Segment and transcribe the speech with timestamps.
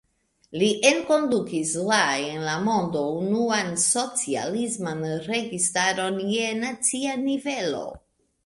[0.59, 1.99] Li enkondukis la
[2.29, 7.85] en la mondo unuan socialisman registaron je nacia nivelo.